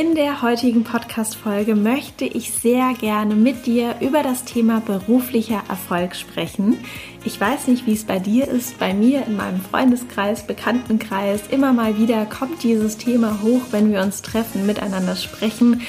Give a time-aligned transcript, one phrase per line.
[0.00, 6.16] In der heutigen Podcast-Folge möchte ich sehr gerne mit dir über das Thema beruflicher Erfolg
[6.16, 6.78] sprechen.
[7.22, 8.78] Ich weiß nicht, wie es bei dir ist.
[8.78, 14.00] Bei mir in meinem Freundeskreis, Bekanntenkreis, immer mal wieder kommt dieses Thema hoch, wenn wir
[14.00, 15.82] uns treffen, miteinander sprechen.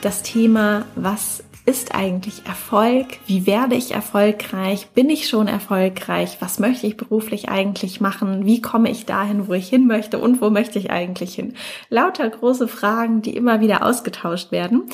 [0.00, 3.18] Das Thema, was ist eigentlich Erfolg?
[3.26, 4.86] Wie werde ich erfolgreich?
[4.94, 6.36] Bin ich schon erfolgreich?
[6.38, 8.46] Was möchte ich beruflich eigentlich machen?
[8.46, 10.18] Wie komme ich dahin, wo ich hin möchte?
[10.18, 11.54] Und wo möchte ich eigentlich hin?
[11.88, 14.84] Lauter große Fragen, die immer wieder ausgetauscht werden.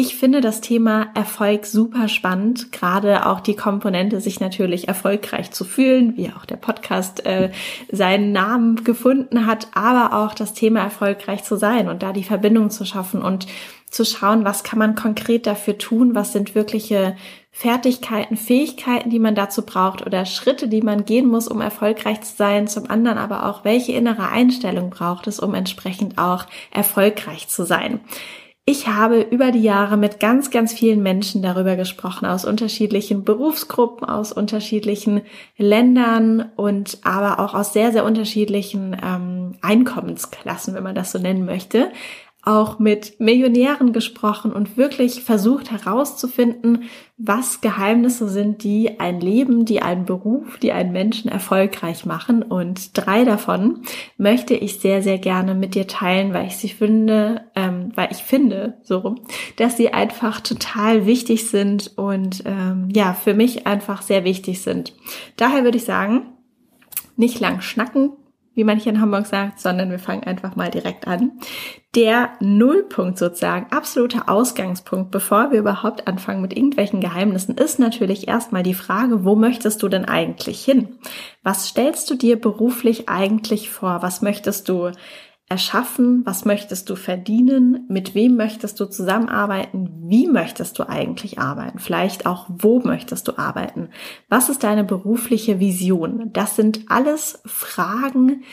[0.00, 5.62] Ich finde das Thema Erfolg super spannend, gerade auch die Komponente, sich natürlich erfolgreich zu
[5.62, 7.50] fühlen, wie auch der Podcast äh,
[7.92, 12.70] seinen Namen gefunden hat, aber auch das Thema erfolgreich zu sein und da die Verbindung
[12.70, 13.46] zu schaffen und
[13.90, 17.14] zu schauen, was kann man konkret dafür tun, was sind wirkliche
[17.50, 22.36] Fertigkeiten, Fähigkeiten, die man dazu braucht oder Schritte, die man gehen muss, um erfolgreich zu
[22.36, 27.66] sein, zum anderen aber auch, welche innere Einstellung braucht es, um entsprechend auch erfolgreich zu
[27.66, 28.00] sein.
[28.66, 34.08] Ich habe über die Jahre mit ganz, ganz vielen Menschen darüber gesprochen, aus unterschiedlichen Berufsgruppen,
[34.08, 35.22] aus unterschiedlichen
[35.56, 41.44] Ländern und aber auch aus sehr, sehr unterschiedlichen ähm, Einkommensklassen, wenn man das so nennen
[41.44, 41.90] möchte
[42.42, 46.84] auch mit Millionären gesprochen und wirklich versucht herauszufinden,
[47.18, 52.42] was Geheimnisse sind, die ein Leben, die einen Beruf, die einen Menschen erfolgreich machen.
[52.42, 53.82] Und drei davon
[54.16, 58.18] möchte ich sehr, sehr gerne mit dir teilen, weil ich sie finde, ähm, weil ich
[58.18, 59.16] finde, so
[59.56, 64.94] dass sie einfach total wichtig sind und ähm, ja, für mich einfach sehr wichtig sind.
[65.36, 66.22] Daher würde ich sagen,
[67.16, 68.12] nicht lang schnacken,
[68.54, 71.32] wie man hier in Hamburg sagt, sondern wir fangen einfach mal direkt an.
[71.96, 78.62] Der Nullpunkt sozusagen, absoluter Ausgangspunkt, bevor wir überhaupt anfangen mit irgendwelchen Geheimnissen, ist natürlich erstmal
[78.62, 81.00] die Frage, wo möchtest du denn eigentlich hin?
[81.42, 84.02] Was stellst du dir beruflich eigentlich vor?
[84.02, 84.92] Was möchtest du
[85.48, 86.24] erschaffen?
[86.24, 87.84] Was möchtest du verdienen?
[87.88, 89.90] Mit wem möchtest du zusammenarbeiten?
[90.08, 91.80] Wie möchtest du eigentlich arbeiten?
[91.80, 93.88] Vielleicht auch, wo möchtest du arbeiten?
[94.28, 96.30] Was ist deine berufliche Vision?
[96.32, 98.44] Das sind alles Fragen,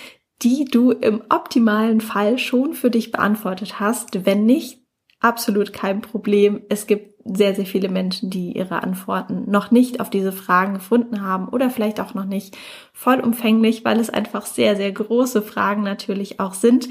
[0.44, 4.25] die du im optimalen Fall schon für dich beantwortet hast.
[4.25, 4.80] Wenn nicht,
[5.20, 6.62] absolut kein Problem.
[6.70, 11.22] Es gibt sehr, sehr viele Menschen, die ihre Antworten noch nicht auf diese Fragen gefunden
[11.22, 12.58] haben oder vielleicht auch noch nicht
[12.94, 16.88] vollumfänglich, weil es einfach sehr, sehr große Fragen natürlich auch sind.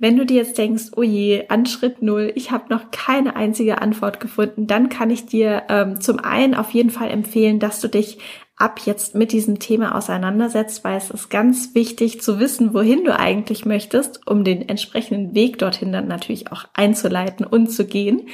[0.00, 3.80] Wenn du dir jetzt denkst, oh je, an Schritt null, ich habe noch keine einzige
[3.82, 7.88] Antwort gefunden, dann kann ich dir ähm, zum einen auf jeden Fall empfehlen, dass du
[7.88, 8.18] dich
[8.58, 13.16] ab jetzt mit diesem Thema auseinandersetzt, weil es ist ganz wichtig zu wissen, wohin du
[13.16, 18.28] eigentlich möchtest, um den entsprechenden Weg dorthin dann natürlich auch einzuleiten und zu gehen.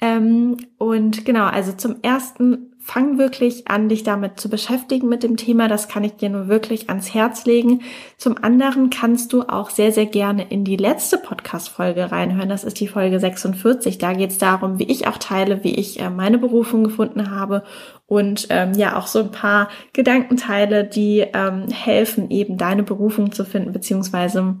[0.00, 5.36] Ähm, und genau, also zum ersten fang wirklich an, dich damit zu beschäftigen mit dem
[5.36, 5.68] Thema.
[5.68, 7.82] Das kann ich dir nur wirklich ans Herz legen.
[8.16, 12.48] Zum anderen kannst du auch sehr, sehr gerne in die letzte Podcast-Folge reinhören.
[12.48, 13.98] Das ist die Folge 46.
[13.98, 17.62] Da geht es darum, wie ich auch teile, wie ich äh, meine Berufung gefunden habe
[18.06, 23.44] und ähm, ja auch so ein paar Gedankenteile, die ähm, helfen, eben deine Berufung zu
[23.44, 24.56] finden, beziehungsweise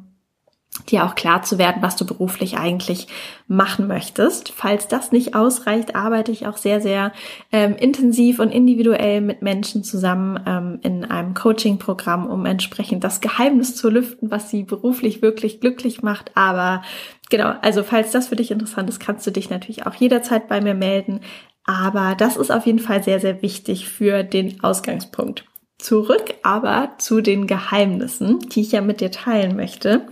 [0.86, 3.08] dir auch klar zu werden, was du beruflich eigentlich
[3.46, 4.50] machen möchtest.
[4.50, 7.12] Falls das nicht ausreicht, arbeite ich auch sehr, sehr
[7.52, 13.76] ähm, intensiv und individuell mit Menschen zusammen ähm, in einem Coaching-Programm, um entsprechend das Geheimnis
[13.76, 16.30] zu lüften, was sie beruflich wirklich glücklich macht.
[16.34, 16.82] Aber
[17.30, 20.60] genau, also falls das für dich interessant ist, kannst du dich natürlich auch jederzeit bei
[20.60, 21.20] mir melden.
[21.64, 25.44] Aber das ist auf jeden Fall sehr, sehr wichtig für den Ausgangspunkt.
[25.78, 30.06] Zurück aber zu den Geheimnissen, die ich ja mit dir teilen möchte.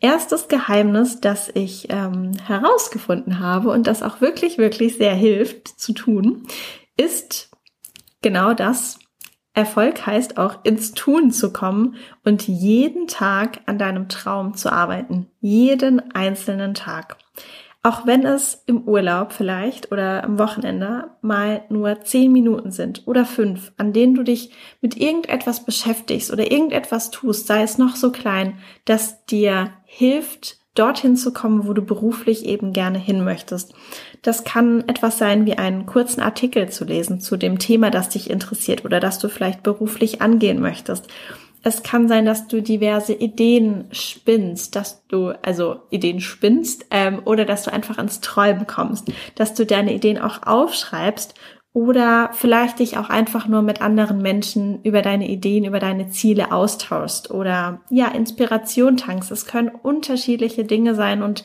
[0.00, 5.92] Erstes Geheimnis, das ich ähm, herausgefunden habe und das auch wirklich, wirklich sehr hilft zu
[5.92, 6.46] tun,
[6.96, 7.50] ist
[8.22, 8.98] genau das.
[9.52, 15.26] Erfolg heißt auch ins Tun zu kommen und jeden Tag an deinem Traum zu arbeiten.
[15.40, 17.18] Jeden einzelnen Tag.
[17.82, 23.24] Auch wenn es im Urlaub vielleicht oder am Wochenende mal nur zehn Minuten sind oder
[23.24, 24.52] fünf, an denen du dich
[24.82, 31.16] mit irgendetwas beschäftigst oder irgendetwas tust, sei es noch so klein, dass dir hilft, dorthin
[31.16, 33.74] zu kommen, wo du beruflich eben gerne hin möchtest.
[34.22, 38.30] Das kann etwas sein wie einen kurzen Artikel zu lesen zu dem Thema, das dich
[38.30, 41.08] interessiert oder das du vielleicht beruflich angehen möchtest
[41.62, 47.44] es kann sein, dass du diverse Ideen spinnst, dass du, also Ideen spinnst, ähm, oder
[47.44, 51.34] dass du einfach ins Träumen kommst, dass du deine Ideen auch aufschreibst
[51.72, 56.50] oder vielleicht dich auch einfach nur mit anderen Menschen über deine Ideen, über deine Ziele
[56.52, 59.30] austauschst oder ja, Inspiration tankst.
[59.30, 61.44] Es können unterschiedliche Dinge sein und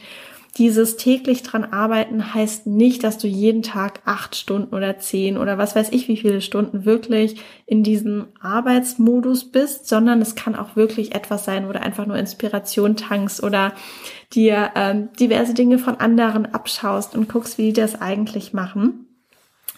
[0.57, 5.57] dieses täglich dran arbeiten heißt nicht, dass du jeden Tag acht Stunden oder zehn oder
[5.57, 10.77] was weiß ich wie viele Stunden wirklich in diesem Arbeitsmodus bist, sondern es kann auch
[10.77, 13.73] wirklich etwas sein, wo du einfach nur Inspiration tankst oder
[14.33, 19.04] dir ähm, diverse Dinge von anderen abschaust und guckst, wie die das eigentlich machen.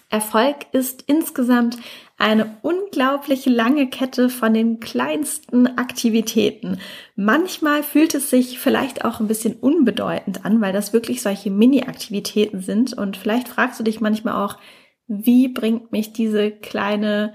[0.09, 1.77] Erfolg ist insgesamt
[2.17, 6.79] eine unglaublich lange Kette von den kleinsten Aktivitäten.
[7.15, 12.61] Manchmal fühlt es sich vielleicht auch ein bisschen unbedeutend an, weil das wirklich solche Mini-Aktivitäten
[12.61, 12.93] sind.
[12.93, 14.57] Und vielleicht fragst du dich manchmal auch,
[15.07, 17.33] wie bringt mich diese kleine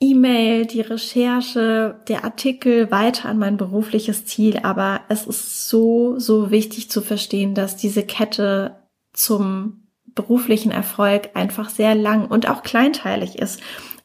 [0.00, 4.58] E-Mail, die Recherche, der Artikel weiter an mein berufliches Ziel.
[4.64, 9.83] Aber es ist so, so wichtig zu verstehen, dass diese Kette zum
[10.14, 13.60] beruflichen Erfolg einfach sehr lang und auch kleinteilig ist.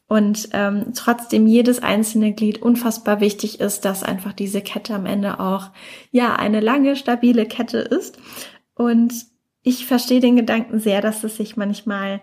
[0.06, 5.38] Und ähm, trotzdem jedes einzelne Glied unfassbar wichtig ist, dass einfach diese Kette am Ende
[5.38, 5.70] auch
[6.10, 8.18] ja eine lange, stabile Kette ist.
[8.74, 9.14] Und
[9.62, 12.22] ich verstehe den Gedanken sehr, dass es sich manchmal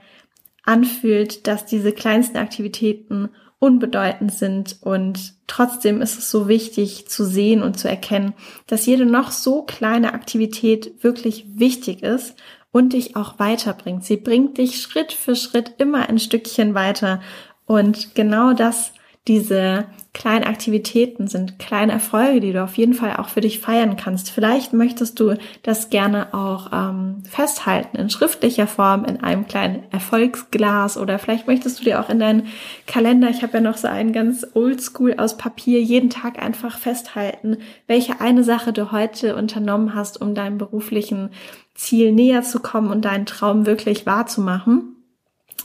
[0.64, 3.30] anfühlt, dass diese kleinsten Aktivitäten
[3.60, 8.34] unbedeutend sind und trotzdem ist es so wichtig zu sehen und zu erkennen,
[8.68, 12.36] dass jede noch so kleine Aktivität wirklich wichtig ist
[12.78, 14.06] und dich auch weiterbringt.
[14.06, 17.22] Sie bringt dich Schritt für Schritt immer ein Stückchen weiter.
[17.66, 18.94] Und genau das,
[19.28, 23.98] diese kleinen Aktivitäten sind kleine Erfolge, die du auf jeden Fall auch für dich feiern
[23.98, 24.32] kannst.
[24.32, 30.98] Vielleicht möchtest du das gerne auch ähm, festhalten in schriftlicher Form in einem kleinen Erfolgsglas
[30.98, 32.48] oder vielleicht möchtest du dir auch in deinen
[32.88, 37.58] Kalender, ich habe ja noch so einen ganz oldschool aus Papier, jeden Tag einfach festhalten,
[37.86, 41.30] welche eine Sache du heute unternommen hast, um deinem beruflichen
[41.76, 44.97] Ziel näher zu kommen und deinen Traum wirklich wahrzumachen.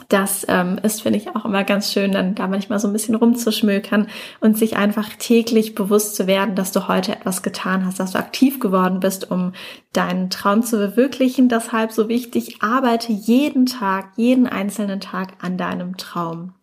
[0.08, 3.14] Das ähm, ist, finde ich, auch immer ganz schön, dann da manchmal so ein bisschen
[3.14, 4.08] rumzuschmökern
[4.40, 8.18] und sich einfach täglich bewusst zu werden, dass du heute etwas getan hast, dass du
[8.18, 9.52] aktiv geworden bist, um
[9.92, 11.50] deinen Traum zu verwirklichen.
[11.50, 16.54] Deshalb so wichtig, arbeite jeden Tag, jeden einzelnen Tag an deinem Traum.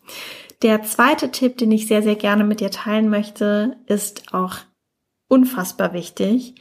[0.64, 4.56] Der zweite Tipp, den ich sehr, sehr gerne mit dir teilen möchte, ist auch
[5.28, 6.56] unfassbar wichtig.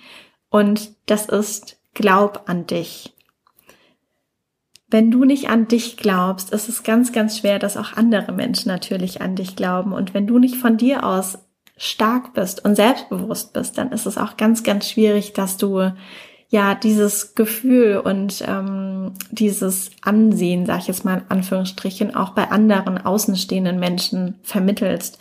[0.50, 3.14] Und das ist glaub an dich.
[4.90, 8.69] Wenn du nicht an dich glaubst, ist es ganz, ganz schwer, dass auch andere Menschen
[8.69, 9.93] natürlich an dich glauben.
[9.93, 11.38] Und wenn du nicht von dir aus
[11.76, 15.93] stark bist und selbstbewusst bist, dann ist es auch ganz, ganz schwierig, dass du
[16.49, 22.50] ja dieses Gefühl und ähm, dieses Ansehen, sag ich jetzt mal in Anführungsstrichen, auch bei
[22.50, 25.19] anderen außenstehenden Menschen vermittelst.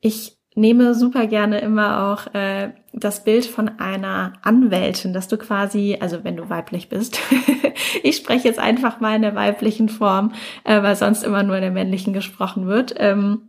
[0.00, 5.96] Ich nehme super gerne immer auch äh, das Bild von einer Anwältin, dass du quasi,
[6.00, 7.20] also wenn du weiblich bist,
[8.02, 10.32] ich spreche jetzt einfach mal in der weiblichen Form,
[10.64, 12.94] äh, weil sonst immer nur in der männlichen gesprochen wird.
[12.98, 13.42] Ähm,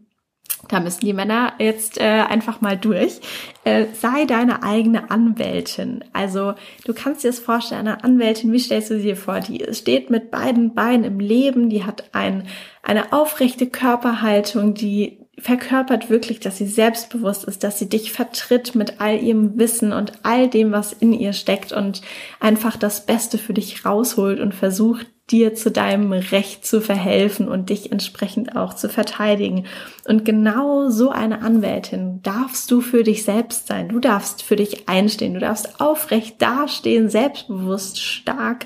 [0.68, 3.22] da müssen die Männer jetzt äh, einfach mal durch.
[3.64, 6.04] Äh, sei deine eigene Anwältin.
[6.14, 6.54] Also
[6.86, 9.40] du kannst dir das vorstellen, eine Anwältin, wie stellst du sie dir vor?
[9.40, 12.44] Die steht mit beiden Beinen im Leben, die hat ein,
[12.84, 19.00] eine aufrechte Körperhaltung, die verkörpert wirklich, dass sie selbstbewusst ist, dass sie dich vertritt mit
[19.00, 22.02] all ihrem Wissen und all dem, was in ihr steckt und
[22.40, 27.70] einfach das Beste für dich rausholt und versucht, dir zu deinem Recht zu verhelfen und
[27.70, 29.66] dich entsprechend auch zu verteidigen.
[30.08, 33.90] Und genau so eine Anwältin darfst du für dich selbst sein.
[33.90, 35.36] Du darfst für dich einstehen.
[35.36, 38.66] Du darfst aufrecht dastehen, selbstbewusst, stark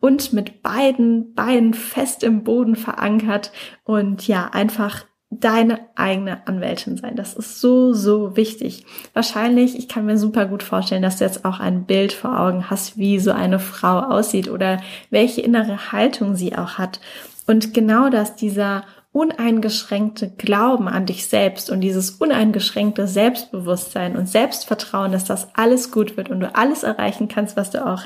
[0.00, 3.50] und mit beiden Beinen fest im Boden verankert
[3.84, 5.04] und ja, einfach
[5.40, 7.16] deine eigene Anwältin sein.
[7.16, 8.84] Das ist so, so wichtig.
[9.12, 12.70] Wahrscheinlich, ich kann mir super gut vorstellen, dass du jetzt auch ein Bild vor Augen
[12.70, 17.00] hast, wie so eine Frau aussieht oder welche innere Haltung sie auch hat.
[17.46, 25.12] Und genau das, dieser uneingeschränkte Glauben an dich selbst und dieses uneingeschränkte Selbstbewusstsein und Selbstvertrauen,
[25.12, 28.02] dass das alles gut wird und du alles erreichen kannst, was du auch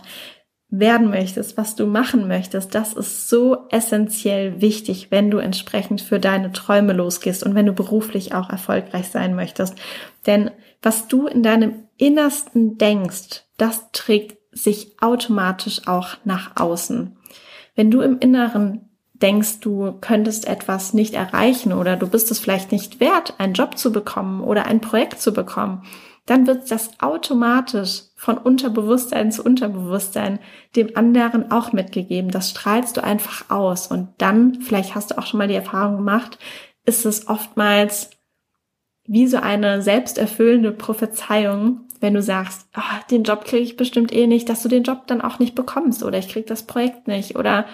[0.71, 6.21] werden möchtest, was du machen möchtest, das ist so essentiell wichtig, wenn du entsprechend für
[6.21, 9.75] deine Träume losgehst und wenn du beruflich auch erfolgreich sein möchtest.
[10.27, 10.51] Denn
[10.83, 17.17] was du in deinem Innersten denkst, das trägt sich automatisch auch nach außen.
[17.75, 22.73] Wenn du im Inneren denkst, du könntest etwas nicht erreichen oder du bist es vielleicht
[22.73, 25.85] nicht wert, einen Job zu bekommen oder ein Projekt zu bekommen,
[26.27, 30.41] dann wird das automatisch von Unterbewusstsein zu Unterbewusstsein
[30.75, 32.33] dem anderen auch mitgegeben.
[32.33, 33.87] Das strahlst du einfach aus.
[33.87, 36.37] Und dann, vielleicht hast du auch schon mal die Erfahrung gemacht,
[36.85, 38.11] ist es oftmals
[39.05, 44.27] wie so eine selbsterfüllende Prophezeiung, wenn du sagst, oh, den Job kriege ich bestimmt eh
[44.27, 47.37] nicht, dass du den Job dann auch nicht bekommst oder ich kriege das Projekt nicht
[47.37, 47.67] oder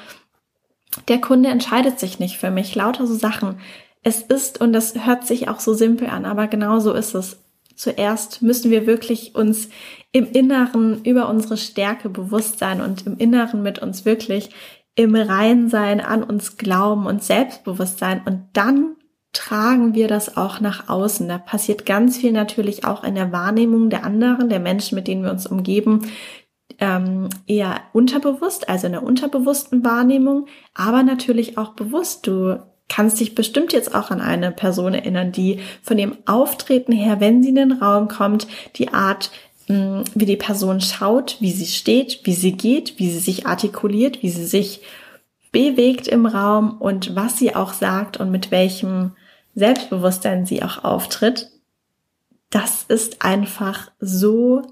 [1.09, 2.75] der Kunde entscheidet sich nicht für mich.
[2.75, 3.61] Lauter so Sachen.
[4.03, 7.39] Es ist, und das hört sich auch so simpel an, aber genau so ist es
[7.75, 9.69] zuerst müssen wir wirklich uns
[10.15, 14.51] im Inneren über unsere Stärke bewusst sein und im Inneren mit uns wirklich
[14.95, 18.95] im Rein sein, an uns glauben und selbstbewusst sein und dann
[19.33, 21.27] tragen wir das auch nach außen.
[21.27, 25.25] Da passiert ganz viel natürlich auch in der Wahrnehmung der anderen, der Menschen, mit denen
[25.25, 26.07] wir uns umgeben,
[26.79, 32.29] ähm, eher unterbewusst, also in der unterbewussten Wahrnehmung, aber natürlich auch bewusst.
[32.29, 37.19] Du kannst dich bestimmt jetzt auch an eine Person erinnern, die von dem Auftreten her,
[37.19, 39.33] wenn sie in den Raum kommt, die Art,
[39.67, 44.29] wie die Person schaut, wie sie steht, wie sie geht, wie sie sich artikuliert, wie
[44.29, 44.83] sie sich
[45.53, 49.13] bewegt im Raum und was sie auch sagt und mit welchem
[49.55, 51.51] Selbstbewusstsein sie auch auftritt.
[52.51, 54.63] Das ist einfach so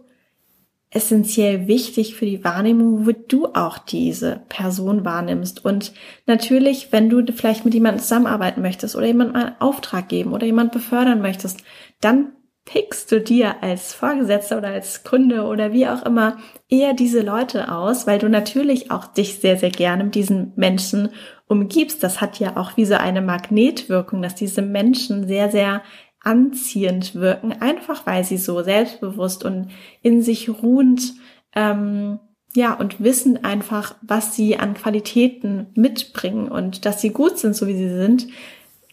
[0.90, 5.64] essentiell wichtig für die Wahrnehmung, wo du auch diese Person wahrnimmst.
[5.64, 5.92] Und
[6.26, 10.72] natürlich, wenn du vielleicht mit jemandem zusammenarbeiten möchtest oder jemandem einen Auftrag geben oder jemand
[10.72, 11.60] befördern möchtest,
[12.00, 12.32] dann
[12.64, 16.38] pickst du dir als Vorgesetzter oder als Kunde oder wie auch immer
[16.68, 21.10] eher diese Leute aus, weil du natürlich auch dich sehr, sehr gerne mit diesen Menschen
[21.48, 22.02] umgibst.
[22.02, 25.82] Das hat ja auch wie so eine Magnetwirkung, dass diese Menschen sehr, sehr
[26.20, 29.70] anziehend wirken, einfach weil sie so selbstbewusst und
[30.02, 31.14] in sich ruhend,
[31.54, 32.20] ähm,
[32.54, 37.66] ja, und wissen einfach, was sie an Qualitäten mitbringen und dass sie gut sind, so
[37.66, 38.28] wie sie sind.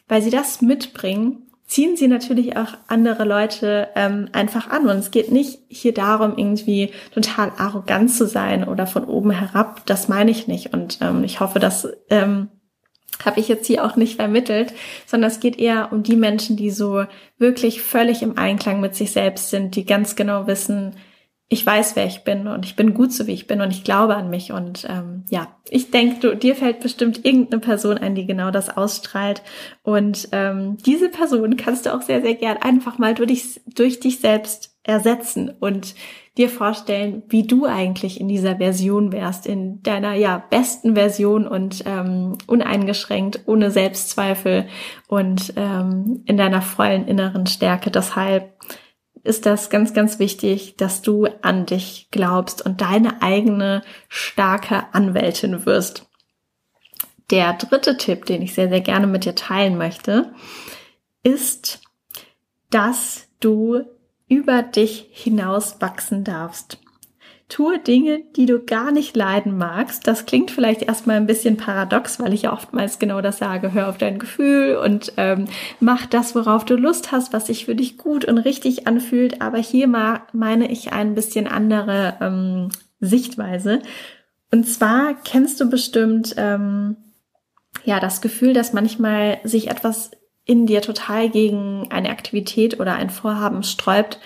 [0.08, 4.90] Weil sie das mitbringen, ziehen sie natürlich auch andere Leute ähm, einfach an.
[4.90, 9.86] Und es geht nicht hier darum, irgendwie total arrogant zu sein oder von oben herab.
[9.86, 10.74] Das meine ich nicht.
[10.74, 12.50] Und ähm, ich hoffe, dass ähm,
[13.24, 14.74] habe ich jetzt hier auch nicht vermittelt,
[15.06, 17.06] sondern es geht eher um die Menschen, die so
[17.38, 20.96] wirklich völlig im Einklang mit sich selbst sind, die ganz genau wissen,
[21.52, 23.84] ich weiß, wer ich bin und ich bin gut so, wie ich bin und ich
[23.84, 24.52] glaube an mich.
[24.52, 28.70] Und ähm, ja, ich denke, du, dir fällt bestimmt irgendeine Person ein, die genau das
[28.70, 29.42] ausstrahlt.
[29.82, 34.00] Und ähm, diese Person kannst du auch sehr, sehr gern einfach mal durch, dich, durch
[34.00, 35.96] dich selbst ersetzen und
[36.38, 41.84] dir vorstellen, wie du eigentlich in dieser Version wärst, in deiner ja besten Version und
[41.88, 44.68] ähm, uneingeschränkt, ohne Selbstzweifel
[45.08, 47.90] und ähm, in deiner vollen inneren Stärke.
[47.90, 48.54] Deshalb
[49.24, 55.66] ist das ganz, ganz wichtig, dass du an dich glaubst und deine eigene starke Anwältin
[55.66, 56.10] wirst.
[57.30, 60.34] Der dritte Tipp, den ich sehr, sehr gerne mit dir teilen möchte,
[61.24, 61.82] ist,
[62.72, 63.84] dass du
[64.28, 66.80] über dich hinaus wachsen darfst.
[67.50, 70.06] Tue Dinge, die du gar nicht leiden magst.
[70.06, 73.74] Das klingt vielleicht erstmal ein bisschen paradox, weil ich ja oftmals genau das sage.
[73.74, 75.46] Hör auf dein Gefühl und ähm,
[75.80, 79.42] mach das, worauf du Lust hast, was sich für dich gut und richtig anfühlt.
[79.42, 83.82] Aber hier mal meine ich ein bisschen andere ähm, Sichtweise.
[84.52, 86.98] Und zwar kennst du bestimmt ähm,
[87.84, 90.12] ja das Gefühl, dass manchmal sich etwas
[90.46, 94.20] in dir total gegen eine Aktivität oder ein Vorhaben sträubt.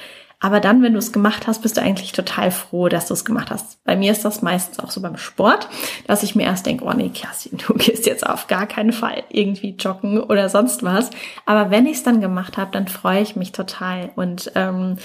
[0.43, 3.23] Aber dann, wenn du es gemacht hast, bist du eigentlich total froh, dass du es
[3.23, 3.81] gemacht hast.
[3.85, 5.69] Bei mir ist das meistens auch so beim Sport,
[6.05, 9.23] dass ich mir erst denke, oh nee, Kerstin, du gehst jetzt auf gar keinen Fall
[9.29, 11.11] irgendwie joggen oder sonst was.
[11.45, 14.11] Aber wenn ich es dann gemacht habe, dann freue ich mich total.
[14.17, 14.97] Und ähm,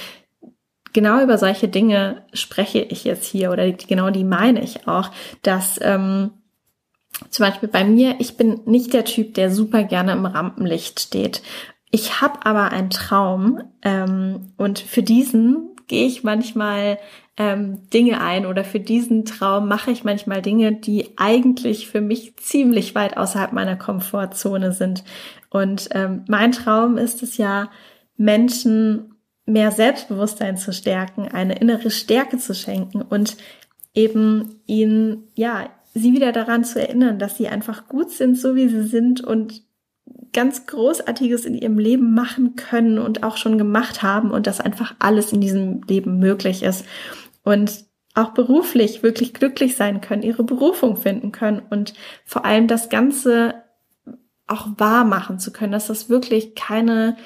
[0.92, 5.78] genau über solche Dinge spreche ich jetzt hier oder genau die meine ich auch, dass
[5.80, 6.32] ähm,
[7.30, 11.42] zum Beispiel bei mir, ich bin nicht der Typ, der super gerne im Rampenlicht steht.
[11.90, 16.98] Ich habe aber einen Traum ähm, und für diesen gehe ich manchmal
[17.38, 22.36] ähm, Dinge ein oder für diesen Traum mache ich manchmal Dinge, die eigentlich für mich
[22.36, 25.02] ziemlich weit außerhalb meiner Komfortzone sind.
[25.48, 27.70] Und ähm, mein Traum ist es ja,
[28.16, 29.14] Menschen
[29.46, 33.36] mehr Selbstbewusstsein zu stärken, eine innere Stärke zu schenken und
[33.94, 38.68] eben ihnen, ja, sie wieder daran zu erinnern, dass sie einfach gut sind, so wie
[38.68, 39.62] sie sind und
[40.32, 44.94] ganz Großartiges in ihrem Leben machen können und auch schon gemacht haben und dass einfach
[44.98, 46.84] alles in diesem Leben möglich ist
[47.44, 47.84] und
[48.14, 53.54] auch beruflich wirklich glücklich sein können, ihre Berufung finden können und vor allem das Ganze
[54.46, 57.16] auch wahr machen zu können, dass das wirklich keine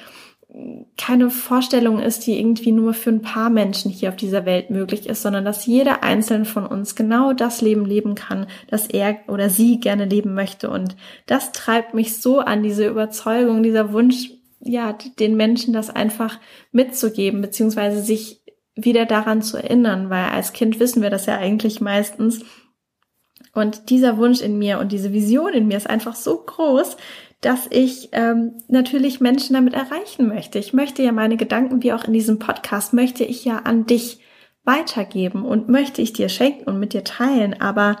[0.97, 5.07] keine Vorstellung ist, die irgendwie nur für ein paar Menschen hier auf dieser Welt möglich
[5.07, 9.49] ist, sondern dass jeder einzelne von uns genau das Leben leben kann, das er oder
[9.49, 10.69] sie gerne leben möchte.
[10.69, 10.95] Und
[11.25, 16.39] das treibt mich so an, diese Überzeugung, dieser Wunsch, ja, den Menschen das einfach
[16.71, 18.43] mitzugeben, beziehungsweise sich
[18.75, 22.45] wieder daran zu erinnern, weil als Kind wissen wir das ja eigentlich meistens.
[23.53, 26.97] Und dieser Wunsch in mir und diese Vision in mir ist einfach so groß,
[27.45, 30.59] dass ich ähm, natürlich Menschen damit erreichen möchte.
[30.59, 34.19] Ich möchte ja meine Gedanken, wie auch in diesem Podcast, möchte ich ja an dich
[34.63, 37.59] weitergeben und möchte ich dir schenken und mit dir teilen.
[37.59, 37.97] Aber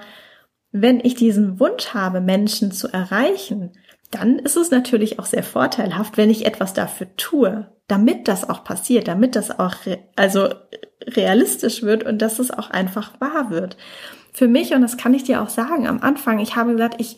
[0.71, 3.71] wenn ich diesen Wunsch habe, Menschen zu erreichen,
[4.11, 8.63] dann ist es natürlich auch sehr vorteilhaft, wenn ich etwas dafür tue, damit das auch
[8.63, 10.49] passiert, damit das auch re also
[11.05, 13.75] realistisch wird und dass es auch einfach wahr wird.
[14.31, 17.17] Für mich, und das kann ich dir auch sagen, am Anfang, ich habe gesagt, ich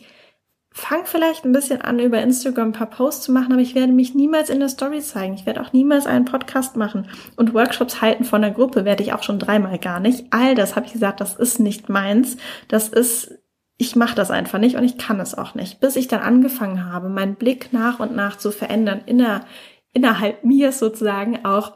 [0.76, 3.94] fange vielleicht ein bisschen an, über Instagram ein paar Posts zu machen, aber ich werde
[3.94, 5.32] mich niemals in der Story zeigen.
[5.32, 7.08] Ich werde auch niemals einen Podcast machen.
[7.34, 10.26] Und Workshops halten von der Gruppe werde ich auch schon dreimal gar nicht.
[10.30, 12.36] All das habe ich gesagt, das ist nicht meins.
[12.68, 13.38] Das ist,
[13.78, 15.80] ich mache das einfach nicht und ich kann es auch nicht.
[15.80, 19.46] Bis ich dann angefangen habe, meinen Blick nach und nach zu verändern, inner,
[19.94, 21.72] innerhalb mir sozusagen auch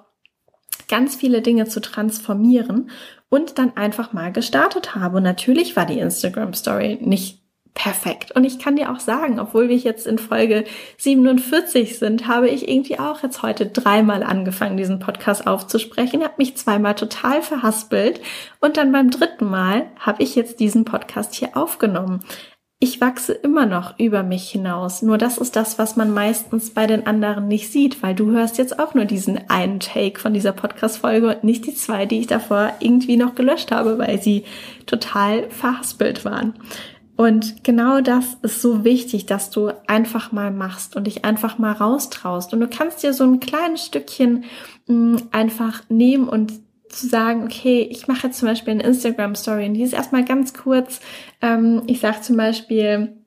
[0.89, 2.91] ganz viele Dinge zu transformieren
[3.31, 5.17] und dann einfach mal gestartet habe.
[5.17, 7.40] Und natürlich war die Instagram Story nicht
[7.75, 8.33] perfekt.
[8.33, 10.65] Und ich kann dir auch sagen, obwohl wir jetzt in Folge
[10.99, 16.57] 47 sind, habe ich irgendwie auch jetzt heute dreimal angefangen, diesen Podcast aufzusprechen, habe mich
[16.57, 18.21] zweimal total verhaspelt
[18.61, 22.21] und dann beim dritten Mal habe ich jetzt diesen Podcast hier aufgenommen.
[22.83, 25.03] Ich wachse immer noch über mich hinaus.
[25.03, 28.57] Nur das ist das, was man meistens bei den anderen nicht sieht, weil du hörst
[28.57, 32.27] jetzt auch nur diesen einen Take von dieser Podcast-Folge und nicht die zwei, die ich
[32.27, 34.45] davor irgendwie noch gelöscht habe, weil sie
[34.87, 36.55] total verhaspelt waren.
[37.21, 41.73] Und genau das ist so wichtig, dass du einfach mal machst und dich einfach mal
[41.73, 42.55] raustraust.
[42.55, 44.45] Und du kannst dir so ein kleines Stückchen
[44.87, 46.51] mh, mm, einfach nehmen und
[46.89, 50.55] zu sagen, okay, ich mache jetzt zum Beispiel eine Instagram-Story und die ist erstmal ganz
[50.55, 51.03] kurz.
[51.43, 53.19] Ähm, ich sage zum Beispiel,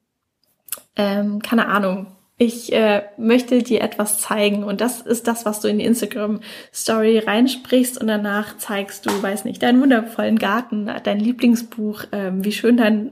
[0.96, 2.08] ähm, keine Ahnung,
[2.40, 6.40] ich äh, möchte dir etwas zeigen und das ist das, was du in die Instagram
[6.74, 12.54] Story reinsprichst und danach zeigst du, weiß nicht, deinen wundervollen Garten, dein Lieblingsbuch, ähm, wie
[12.54, 13.12] schön dein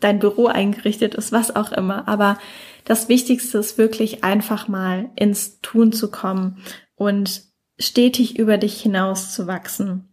[0.00, 2.08] dein Büro eingerichtet ist, was auch immer.
[2.08, 2.38] Aber
[2.84, 6.58] das Wichtigste ist wirklich einfach mal ins Tun zu kommen
[6.96, 7.42] und
[7.78, 10.08] stetig über dich hinaus zu wachsen.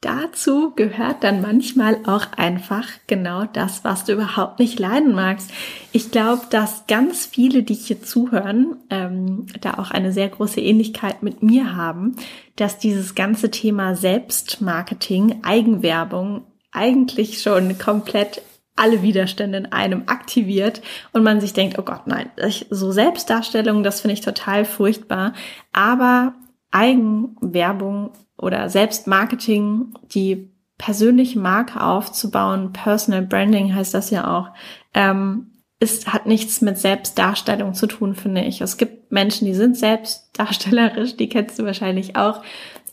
[0.00, 5.50] Dazu gehört dann manchmal auch einfach genau das, was du überhaupt nicht leiden magst.
[5.90, 11.24] Ich glaube, dass ganz viele, die hier zuhören, ähm, da auch eine sehr große Ähnlichkeit
[11.24, 12.14] mit mir haben,
[12.54, 18.42] dass dieses ganze Thema Selbstmarketing, Eigenwerbung eigentlich schon komplett
[18.78, 22.30] alle Widerstände in einem aktiviert und man sich denkt, oh Gott, nein,
[22.70, 25.32] so Selbstdarstellung, das finde ich total furchtbar.
[25.72, 26.34] Aber
[26.70, 34.50] Eigenwerbung oder Selbstmarketing, die persönliche Marke aufzubauen, Personal Branding heißt das ja auch,
[34.94, 35.48] ähm,
[35.80, 38.60] ist, hat nichts mit Selbstdarstellung zu tun, finde ich.
[38.60, 42.42] Es gibt Menschen, die sind selbstdarstellerisch, die kennst du wahrscheinlich auch.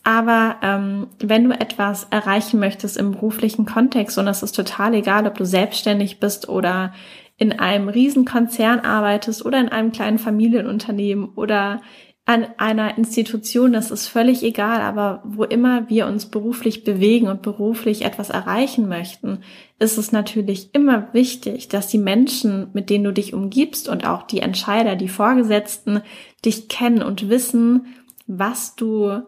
[0.05, 5.25] Aber ähm, wenn du etwas erreichen möchtest im beruflichen Kontext, und es ist total egal,
[5.25, 6.93] ob du selbstständig bist oder
[7.37, 11.81] in einem Riesenkonzern arbeitest oder in einem kleinen Familienunternehmen oder
[12.23, 17.41] an einer Institution, das ist völlig egal, aber wo immer wir uns beruflich bewegen und
[17.41, 19.39] beruflich etwas erreichen möchten,
[19.79, 24.21] ist es natürlich immer wichtig, dass die Menschen, mit denen du dich umgibst und auch
[24.23, 26.01] die Entscheider, die Vorgesetzten
[26.45, 27.87] dich kennen und wissen,
[28.27, 29.21] was du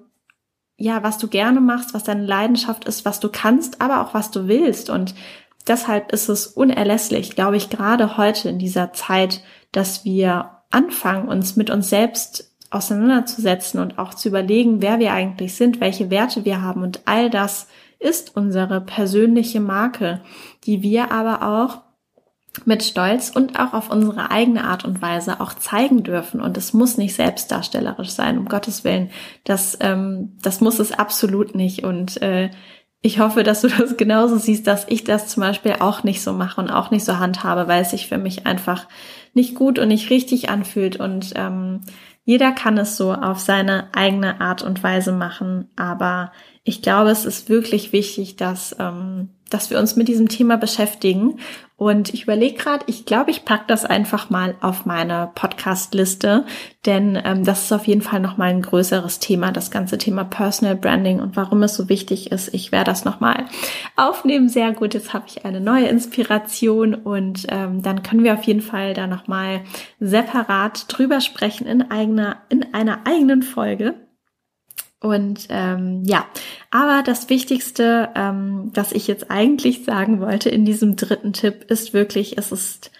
[0.77, 4.31] ja, was du gerne machst, was deine Leidenschaft ist, was du kannst, aber auch was
[4.31, 4.89] du willst.
[4.89, 5.15] Und
[5.67, 11.55] deshalb ist es unerlässlich, glaube ich, gerade heute in dieser Zeit, dass wir anfangen, uns
[11.55, 16.61] mit uns selbst auseinanderzusetzen und auch zu überlegen, wer wir eigentlich sind, welche Werte wir
[16.61, 16.83] haben.
[16.83, 17.67] Und all das
[17.99, 20.21] ist unsere persönliche Marke,
[20.65, 21.86] die wir aber auch
[22.65, 26.41] mit Stolz und auch auf unsere eigene Art und Weise auch zeigen dürfen.
[26.41, 29.11] Und es muss nicht selbstdarstellerisch sein, um Gottes Willen.
[29.43, 31.83] Das, ähm, das muss es absolut nicht.
[31.83, 32.49] Und äh,
[33.01, 36.33] ich hoffe, dass du das genauso siehst, dass ich das zum Beispiel auch nicht so
[36.33, 38.87] mache und auch nicht so handhabe, weil es sich für mich einfach
[39.33, 40.97] nicht gut und nicht richtig anfühlt.
[40.99, 41.81] Und ähm,
[42.25, 45.69] jeder kann es so auf seine eigene Art und Weise machen.
[45.75, 46.31] Aber
[46.63, 51.39] ich glaube, es ist wirklich wichtig, dass, ähm, dass wir uns mit diesem Thema beschäftigen
[51.79, 56.43] und ich überlege gerade, ich glaube, ich pack das einfach mal auf meine Podcast-Liste,
[56.87, 60.75] denn ähm, das ist auf jeden Fall nochmal ein größeres Thema, das ganze Thema Personal
[60.75, 62.51] Branding und warum es so wichtig ist.
[62.51, 63.45] Ich werde das nochmal
[63.95, 64.49] aufnehmen.
[64.49, 68.61] Sehr gut, jetzt habe ich eine neue Inspiration und ähm, dann können wir auf jeden
[68.61, 69.61] Fall da nochmal
[69.99, 73.93] separat drüber sprechen in eigener, in einer eigenen Folge.
[74.99, 76.25] Und ähm, ja,
[76.71, 81.93] aber das Wichtigste, ähm, was ich jetzt eigentlich sagen wollte in diesem dritten Tipp, ist
[81.93, 82.91] wirklich, es ist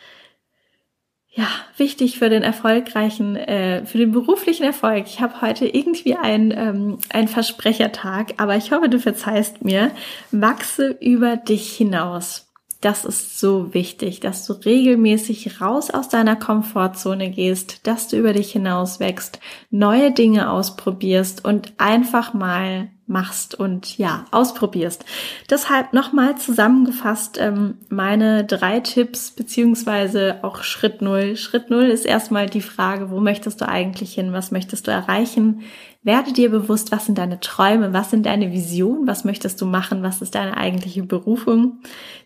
[1.30, 5.06] ja wichtig für den erfolgreichen, äh, für den beruflichen Erfolg.
[5.08, 9.92] Ich habe heute irgendwie ein ähm, ein Versprechertag, aber ich hoffe, du verzeihst mir.
[10.32, 12.47] Wachse über dich hinaus
[12.82, 18.34] das ist so wichtig, dass du regelmäßig raus aus deiner Komfortzone gehst, dass du über
[18.34, 19.40] dich hinaus wächst,
[19.72, 25.06] neue Dinge ausprobierst und einfach mal machst und ja, ausprobierst.
[25.50, 31.38] Deshalb nochmal zusammengefasst ähm, meine drei Tipps beziehungsweise auch Schritt null.
[31.38, 34.34] Schritt null ist erstmal die Frage, wo möchtest du eigentlich hin?
[34.34, 35.62] Was möchtest du erreichen?
[36.08, 37.92] Werde dir bewusst, was sind deine Träume?
[37.92, 39.08] Was sind deine Visionen?
[39.08, 40.04] Was möchtest du machen?
[40.04, 41.82] Was ist deine eigentliche Berufung?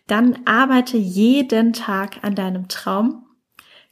[0.06, 3.26] Dann arbeite jeden Tag an deinem Traum.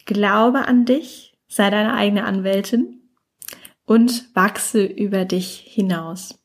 [0.07, 1.35] Glaube an dich.
[1.49, 3.01] Sei deine eigene Anwältin
[3.85, 6.39] und wachse über dich hinaus.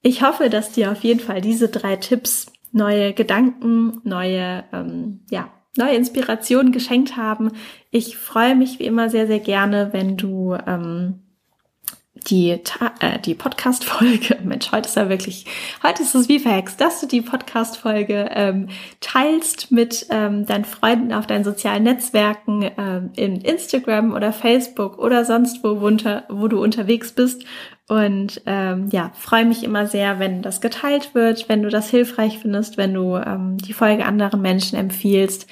[0.00, 5.50] Ich hoffe, dass dir auf jeden Fall diese drei Tipps neue Gedanken, neue, ähm, ja,
[5.76, 7.52] neue Inspirationen geschenkt haben.
[7.90, 11.21] Ich freue mich wie immer sehr, sehr gerne, wenn du ähm,
[12.24, 15.46] die, äh, die Podcast-Folge, Mensch, heute ist ja wirklich,
[15.82, 18.68] heute ist es wie verhext, dass du die Podcast-Folge ähm,
[19.00, 25.24] teilst mit ähm, deinen Freunden auf deinen sozialen Netzwerken, ähm, in Instagram oder Facebook oder
[25.24, 27.44] sonst wo, wo, unter, wo du unterwegs bist
[27.88, 32.38] und ähm, ja, freue mich immer sehr, wenn das geteilt wird, wenn du das hilfreich
[32.38, 35.46] findest, wenn du ähm, die Folge anderen Menschen empfiehlst.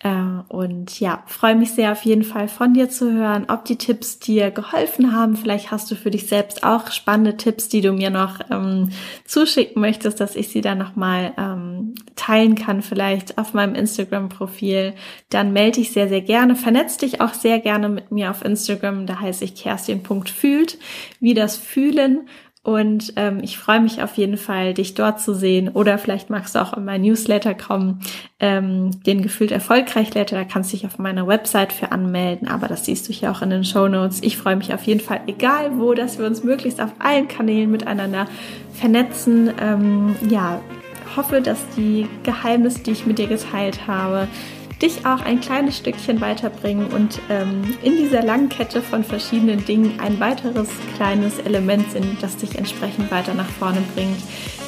[0.00, 3.76] Äh, und ja, freue mich sehr auf jeden Fall von dir zu hören, ob die
[3.76, 5.36] Tipps dir geholfen haben.
[5.36, 8.90] Vielleicht hast du für dich selbst auch spannende Tipps, die du mir noch ähm,
[9.24, 14.94] zuschicken möchtest, dass ich sie dann nochmal ähm, teilen kann, vielleicht auf meinem Instagram-Profil.
[15.30, 16.56] Dann melde dich sehr, sehr gerne.
[16.56, 19.06] Vernetz dich auch sehr gerne mit mir auf Instagram.
[19.06, 20.78] Da heiße ich Kerstin.fühlt,
[21.20, 22.28] wie das Fühlen
[22.66, 25.68] und ähm, ich freue mich auf jeden Fall, dich dort zu sehen.
[25.68, 28.00] Oder vielleicht magst du auch in mein Newsletter kommen,
[28.40, 30.34] ähm, den Gefühlt Erfolgreich Letter.
[30.34, 32.48] Da kannst du dich auf meiner Website für anmelden.
[32.48, 34.20] Aber das siehst du hier auch in den Show Notes.
[34.20, 37.70] Ich freue mich auf jeden Fall, egal wo, dass wir uns möglichst auf allen Kanälen
[37.70, 38.26] miteinander
[38.72, 39.52] vernetzen.
[39.60, 40.60] Ähm, ja,
[41.16, 44.26] hoffe, dass die Geheimnisse, die ich mit dir geteilt habe,
[44.82, 49.98] dich auch ein kleines Stückchen weiterbringen und ähm, in dieser langen Kette von verschiedenen Dingen
[50.00, 54.18] ein weiteres kleines Element sind, das dich entsprechend weiter nach vorne bringt.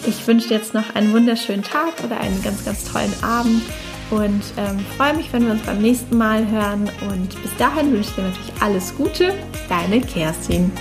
[0.07, 3.63] Ich wünsche dir jetzt noch einen wunderschönen Tag oder einen ganz, ganz tollen Abend
[4.11, 6.91] und ähm, freue mich, wenn wir uns beim nächsten Mal hören.
[7.11, 9.35] Und bis dahin wünsche ich dir natürlich alles Gute.
[9.69, 10.73] Deine Kerstin.